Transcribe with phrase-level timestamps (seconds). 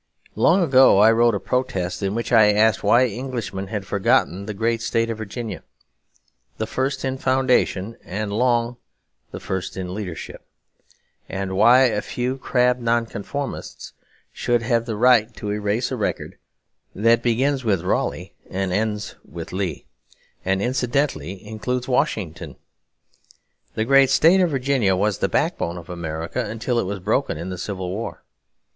[0.33, 4.53] Long ago I wrote a protest in which I asked why Englishmen had forgotten the
[4.55, 5.61] great state of Virginia,
[6.57, 8.77] the first in foundation and long
[9.29, 10.43] the first in leadership;
[11.29, 13.93] and why a few crabbed Nonconformists
[14.31, 16.39] should have the right to erase a record
[16.95, 19.85] that begins with Raleigh and ends with Lee,
[20.43, 22.55] and incidentally includes Washington.
[23.75, 27.51] The great state of Virginia was the backbone of America until it was broken in
[27.51, 28.23] the Civil War.